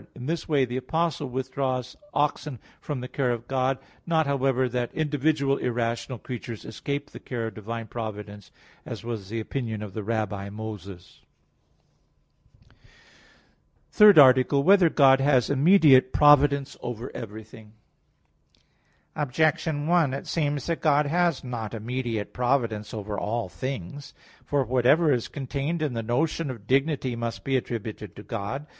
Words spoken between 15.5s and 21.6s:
Immediate Providence Over Everything? Objection 1: It seems that God has